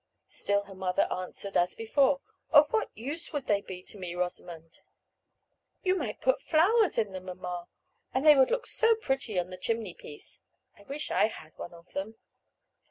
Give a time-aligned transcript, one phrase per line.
[0.25, 4.79] Still her mother answered, as before, "Of what use would they be to me, Rosamond?"
[5.83, 7.67] "You might put flowers in them, mamma,
[8.11, 10.41] and they would look so pretty on the chimney piece.
[10.75, 12.15] I wish I had one of them."